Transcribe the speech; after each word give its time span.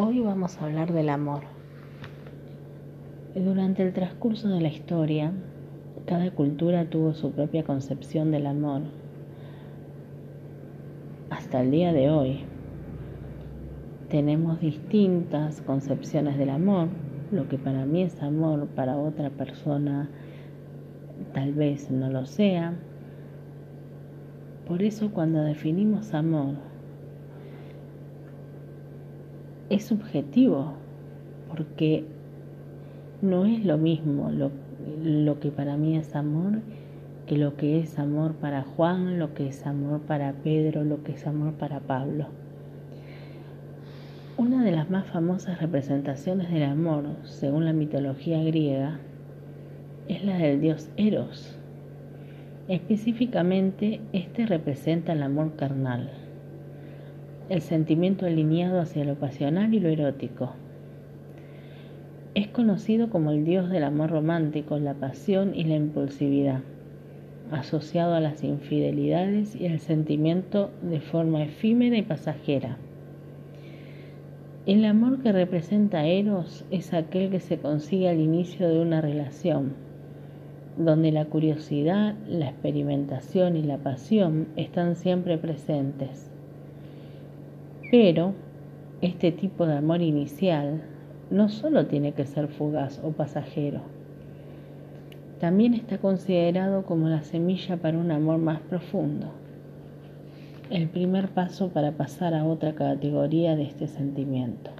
Hoy 0.00 0.20
vamos 0.20 0.56
a 0.56 0.64
hablar 0.64 0.92
del 0.92 1.08
amor. 1.08 1.40
Durante 3.34 3.82
el 3.82 3.92
transcurso 3.92 4.48
de 4.48 4.60
la 4.60 4.68
historia, 4.68 5.32
cada 6.06 6.30
cultura 6.30 6.88
tuvo 6.88 7.14
su 7.14 7.32
propia 7.32 7.64
concepción 7.64 8.30
del 8.30 8.46
amor. 8.46 8.82
Hasta 11.30 11.62
el 11.62 11.72
día 11.72 11.92
de 11.92 12.10
hoy, 12.10 12.44
tenemos 14.08 14.60
distintas 14.60 15.62
concepciones 15.62 16.38
del 16.38 16.50
amor. 16.50 16.86
Lo 17.32 17.48
que 17.48 17.58
para 17.58 17.84
mí 17.84 18.02
es 18.02 18.22
amor, 18.22 18.68
para 18.68 18.96
otra 18.96 19.30
persona 19.30 20.08
tal 21.34 21.54
vez 21.54 21.90
no 21.90 22.08
lo 22.08 22.24
sea. 22.24 22.72
Por 24.68 24.80
eso 24.84 25.10
cuando 25.10 25.42
definimos 25.42 26.14
amor, 26.14 26.54
es 29.70 29.84
subjetivo, 29.84 30.74
porque 31.48 32.04
no 33.20 33.44
es 33.44 33.64
lo 33.64 33.78
mismo 33.78 34.30
lo, 34.30 35.40
que 35.40 35.50
para 35.50 35.76
mí 35.76 35.96
es 35.96 36.14
amor 36.14 36.60
que 37.26 37.36
lo 37.36 37.56
que 37.56 37.80
es 37.80 37.98
amor 37.98 38.34
para 38.34 38.62
Juan, 38.62 39.18
lo 39.18 39.34
que 39.34 39.48
es 39.48 39.66
amor 39.66 40.00
para 40.00 40.32
Pedro, 40.32 40.84
lo 40.84 41.02
que 41.02 41.12
es 41.12 41.26
amor 41.26 41.52
para 41.54 41.80
Pablo. 41.80 42.28
Una 44.38 44.64
de 44.64 44.72
las 44.72 44.88
más 44.88 45.06
famosas 45.08 45.60
representaciones 45.60 46.50
del 46.50 46.62
amor, 46.62 47.04
según 47.24 47.66
la 47.66 47.74
mitología 47.74 48.42
griega, 48.42 49.00
es 50.06 50.24
la 50.24 50.38
del 50.38 50.60
dios 50.60 50.88
Eros. 50.96 51.54
Específicamente, 52.68 54.00
este 54.12 54.46
representa 54.46 55.12
el 55.12 55.22
amor 55.22 55.56
carnal, 55.56 56.10
el 57.48 57.62
sentimiento 57.62 58.26
alineado 58.26 58.78
hacia 58.78 59.04
lo 59.04 59.14
pasional 59.14 59.72
y 59.72 59.80
lo 59.80 59.88
erótico. 59.88 60.52
Es 62.34 62.48
conocido 62.48 63.08
como 63.08 63.30
el 63.30 63.44
dios 63.44 63.70
del 63.70 63.84
amor 63.84 64.10
romántico, 64.10 64.78
la 64.78 64.94
pasión 64.94 65.54
y 65.54 65.64
la 65.64 65.76
impulsividad, 65.76 66.60
asociado 67.50 68.14
a 68.14 68.20
las 68.20 68.44
infidelidades 68.44 69.56
y 69.56 69.66
al 69.66 69.80
sentimiento 69.80 70.70
de 70.82 71.00
forma 71.00 71.42
efímera 71.42 71.96
y 71.96 72.02
pasajera. 72.02 72.76
El 74.66 74.84
amor 74.84 75.22
que 75.22 75.32
representa 75.32 76.04
Eros 76.04 76.66
es 76.70 76.92
aquel 76.92 77.30
que 77.30 77.40
se 77.40 77.58
consigue 77.58 78.10
al 78.10 78.20
inicio 78.20 78.68
de 78.68 78.78
una 78.78 79.00
relación, 79.00 79.72
donde 80.76 81.10
la 81.10 81.24
curiosidad, 81.24 82.14
la 82.28 82.50
experimentación 82.50 83.56
y 83.56 83.62
la 83.62 83.78
pasión 83.78 84.48
están 84.56 84.94
siempre 84.96 85.38
presentes 85.38 86.27
pero 87.90 88.34
este 89.00 89.32
tipo 89.32 89.66
de 89.66 89.76
amor 89.76 90.02
inicial 90.02 90.82
no 91.30 91.48
solo 91.48 91.86
tiene 91.86 92.12
que 92.12 92.26
ser 92.26 92.48
fugaz 92.48 93.00
o 93.02 93.10
pasajero, 93.12 93.80
también 95.40 95.74
está 95.74 95.98
considerado 95.98 96.84
como 96.84 97.08
la 97.08 97.22
semilla 97.22 97.76
para 97.76 97.96
un 97.96 98.10
amor 98.10 98.38
más 98.38 98.60
profundo, 98.60 99.28
el 100.68 100.88
primer 100.88 101.28
paso 101.28 101.68
para 101.68 101.92
pasar 101.92 102.34
a 102.34 102.44
otra 102.44 102.74
categoría 102.74 103.54
de 103.56 103.62
este 103.62 103.86
sentimiento. 103.86 104.70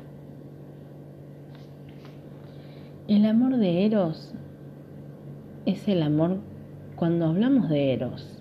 El 3.06 3.24
amor 3.24 3.56
de 3.56 3.86
Eros 3.86 4.34
es 5.64 5.88
el 5.88 6.02
amor, 6.02 6.38
cuando 6.96 7.26
hablamos 7.26 7.68
de 7.70 7.94
Eros, 7.94 8.37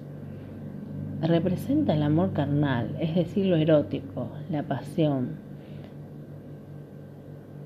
representa 1.21 1.93
el 1.95 2.03
amor 2.03 2.33
carnal, 2.33 2.95
es 2.99 3.15
decir, 3.15 3.47
lo 3.47 3.55
erótico, 3.55 4.29
la 4.49 4.63
pasión, 4.63 5.37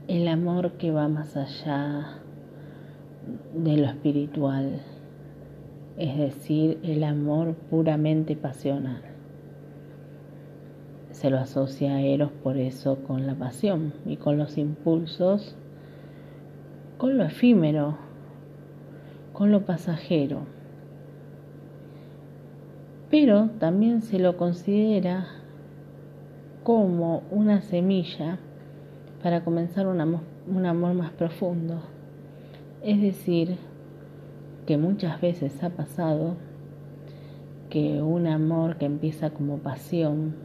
el 0.08 0.28
amor 0.28 0.74
que 0.74 0.92
va 0.92 1.08
más 1.08 1.36
allá 1.36 2.20
de 3.54 3.78
lo 3.78 3.88
espiritual, 3.88 4.82
es 5.98 6.18
decir, 6.18 6.80
el 6.84 7.04
amor 7.04 7.56
puramente 7.70 8.36
pasional. 8.36 9.02
Se 11.12 11.30
lo 11.30 11.38
asocia 11.38 11.96
a 11.96 12.02
Eros 12.02 12.32
por 12.32 12.58
eso 12.58 13.04
con 13.04 13.28
la 13.28 13.36
pasión 13.36 13.94
y 14.06 14.16
con 14.16 14.38
los 14.38 14.58
impulsos, 14.58 15.56
con 16.98 17.18
lo 17.18 17.26
efímero, 17.26 17.98
con 19.34 19.52
lo 19.52 19.66
pasajero 19.66 20.61
pero 23.12 23.50
también 23.60 24.02
se 24.02 24.20
lo 24.20 24.38
considera 24.38 25.28
como 26.64 27.24
una 27.30 27.62
semilla 27.62 28.40
para 29.22 29.44
comenzar 29.44 29.86
un 29.88 30.00
amor, 30.00 30.22
un 30.48 30.66
amor 30.66 30.94
más 30.94 31.12
profundo. 31.12 31.82
Es 32.82 33.02
decir, 33.02 33.58
que 34.66 34.78
muchas 34.78 35.20
veces 35.20 35.62
ha 35.62 35.72
pasado 35.72 36.36
que 37.70 38.02
un 38.02 38.28
amor 38.28 38.78
que 38.78 38.86
empieza 38.86 39.32
como 39.32 39.58
pasión, 39.58 40.36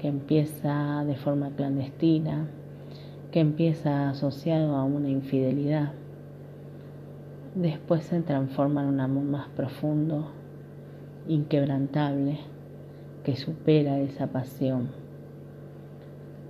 que 0.00 0.08
empieza 0.08 1.04
de 1.04 1.14
forma 1.14 1.50
clandestina, 1.50 2.48
que 3.30 3.40
empieza 3.40 4.10
asociado 4.10 4.74
a 4.74 4.82
una 4.82 5.08
infidelidad, 5.08 5.92
después 7.54 8.02
se 8.04 8.20
transforma 8.20 8.82
en 8.82 8.88
un 8.88 9.00
amor 9.00 9.24
más 9.24 9.48
profundo, 9.50 10.30
inquebrantable 11.28 12.38
que 13.24 13.36
supera 13.36 13.98
esa 13.98 14.26
pasión 14.26 14.88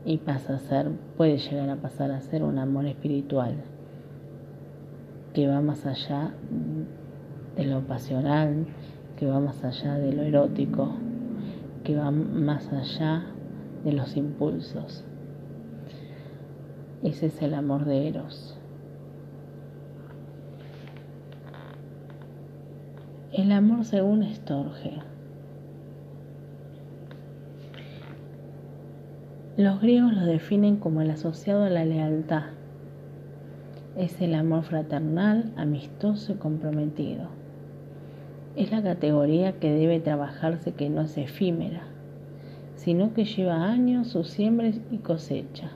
y 0.04 0.18
pasa 0.18 0.56
a 0.56 0.58
ser, 0.58 0.90
puede 1.16 1.38
llegar 1.38 1.70
a 1.70 1.76
pasar 1.76 2.10
a 2.10 2.20
ser 2.20 2.42
un 2.42 2.58
amor 2.58 2.86
espiritual 2.86 3.54
que 5.32 5.48
va 5.48 5.60
más 5.60 5.86
allá 5.86 6.34
de 7.56 7.64
lo 7.64 7.80
pasional, 7.82 8.66
que 9.16 9.26
va 9.26 9.40
más 9.40 9.64
allá 9.64 9.94
de 9.94 10.12
lo 10.12 10.22
erótico, 10.22 10.92
que 11.82 11.96
va 11.96 12.10
más 12.10 12.72
allá 12.72 13.24
de 13.84 13.92
los 13.92 14.16
impulsos. 14.16 15.04
Ese 17.02 17.26
es 17.26 17.42
el 17.42 17.54
amor 17.54 17.84
de 17.84 18.08
Eros. 18.08 18.56
El 23.44 23.52
amor 23.52 23.84
según 23.84 24.22
Estorge. 24.22 25.02
Los 29.58 29.82
griegos 29.82 30.14
lo 30.14 30.24
definen 30.24 30.76
como 30.76 31.02
el 31.02 31.10
asociado 31.10 31.64
a 31.64 31.68
la 31.68 31.84
lealtad. 31.84 32.44
Es 33.98 34.18
el 34.22 34.34
amor 34.34 34.62
fraternal, 34.62 35.52
amistoso 35.58 36.32
y 36.32 36.36
comprometido. 36.36 37.28
Es 38.56 38.70
la 38.70 38.82
categoría 38.82 39.60
que 39.60 39.70
debe 39.74 40.00
trabajarse 40.00 40.72
que 40.72 40.88
no 40.88 41.02
es 41.02 41.18
efímera, 41.18 41.82
sino 42.76 43.12
que 43.12 43.26
lleva 43.26 43.66
años 43.70 44.06
su 44.06 44.24
siembra 44.24 44.70
y 44.90 44.96
cosecha. 44.96 45.68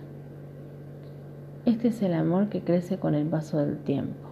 Este 1.66 1.88
es 1.88 2.00
el 2.00 2.14
amor 2.14 2.48
que 2.48 2.62
crece 2.62 2.96
con 2.96 3.14
el 3.14 3.26
paso 3.26 3.58
del 3.58 3.76
tiempo 3.76 4.28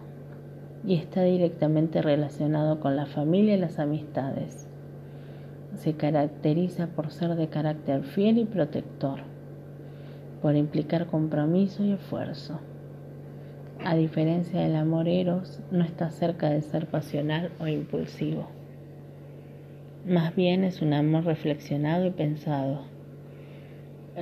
y 0.86 0.94
está 0.94 1.24
directamente 1.24 2.00
relacionado 2.00 2.78
con 2.78 2.94
la 2.94 3.06
familia 3.06 3.56
y 3.56 3.60
las 3.60 3.80
amistades. 3.80 4.68
Se 5.74 5.94
caracteriza 5.94 6.86
por 6.86 7.10
ser 7.10 7.34
de 7.34 7.48
carácter 7.48 8.04
fiel 8.04 8.38
y 8.38 8.44
protector, 8.44 9.20
por 10.40 10.54
implicar 10.54 11.06
compromiso 11.06 11.84
y 11.84 11.92
esfuerzo. 11.92 12.60
A 13.84 13.96
diferencia 13.96 14.60
del 14.60 14.76
amor 14.76 15.08
eros, 15.08 15.60
no 15.72 15.84
está 15.84 16.10
cerca 16.10 16.50
de 16.50 16.62
ser 16.62 16.86
pasional 16.86 17.50
o 17.58 17.66
impulsivo. 17.66 18.46
Más 20.06 20.36
bien 20.36 20.62
es 20.62 20.82
un 20.82 20.92
amor 20.92 21.24
reflexionado 21.24 22.06
y 22.06 22.10
pensado. 22.10 22.82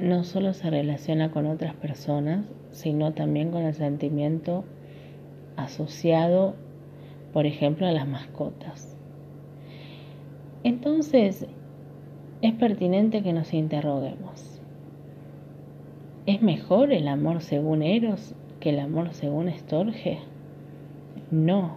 No 0.00 0.24
solo 0.24 0.54
se 0.54 0.70
relaciona 0.70 1.30
con 1.30 1.46
otras 1.46 1.74
personas, 1.74 2.46
sino 2.72 3.12
también 3.12 3.50
con 3.50 3.62
el 3.62 3.74
sentimiento 3.74 4.64
asociado, 5.56 6.54
por 7.32 7.46
ejemplo, 7.46 7.86
a 7.86 7.92
las 7.92 8.06
mascotas. 8.06 8.96
Entonces, 10.62 11.46
es 12.42 12.52
pertinente 12.54 13.22
que 13.22 13.32
nos 13.32 13.52
interroguemos. 13.52 14.60
¿Es 16.26 16.40
mejor 16.40 16.92
el 16.92 17.08
amor 17.08 17.42
según 17.42 17.82
Eros 17.82 18.34
que 18.60 18.70
el 18.70 18.78
amor 18.78 19.12
según 19.12 19.48
Estorge? 19.48 20.20
No. 21.30 21.76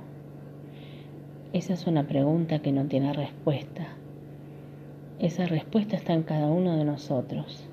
Esa 1.53 1.73
es 1.73 1.87
una 1.87 2.07
pregunta 2.07 2.59
que 2.59 2.71
no 2.71 2.85
tiene 2.85 3.11
respuesta. 3.13 3.87
Esa 5.19 5.45
respuesta 5.47 5.95
está 5.95 6.13
en 6.13 6.23
cada 6.23 6.47
uno 6.47 6.77
de 6.77 6.85
nosotros, 6.85 7.67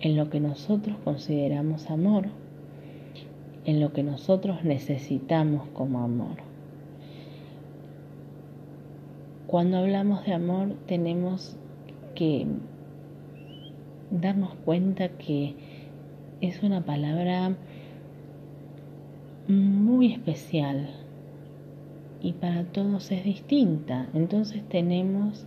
en 0.00 0.16
lo 0.16 0.28
que 0.28 0.40
nosotros 0.40 0.96
consideramos 1.04 1.90
amor 1.90 2.26
en 3.68 3.80
lo 3.80 3.92
que 3.92 4.02
nosotros 4.02 4.64
necesitamos 4.64 5.68
como 5.74 5.98
amor. 6.00 6.38
Cuando 9.46 9.76
hablamos 9.76 10.24
de 10.24 10.32
amor 10.32 10.72
tenemos 10.86 11.54
que 12.14 12.46
darnos 14.10 14.54
cuenta 14.64 15.10
que 15.10 15.54
es 16.40 16.62
una 16.62 16.86
palabra 16.86 17.58
muy 19.48 20.14
especial 20.14 20.88
y 22.22 22.32
para 22.32 22.64
todos 22.64 23.12
es 23.12 23.22
distinta. 23.22 24.08
Entonces 24.14 24.66
tenemos 24.70 25.44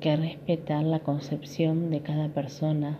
que 0.00 0.16
respetar 0.16 0.84
la 0.84 1.00
concepción 1.00 1.90
de 1.90 2.00
cada 2.00 2.30
persona, 2.30 2.98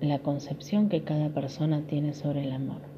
la 0.00 0.20
concepción 0.20 0.88
que 0.88 1.04
cada 1.04 1.30
persona 1.30 1.86
tiene 1.86 2.14
sobre 2.14 2.44
el 2.44 2.52
amor. 2.52 2.89